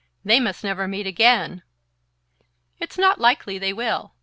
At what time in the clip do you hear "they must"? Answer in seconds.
0.25-0.63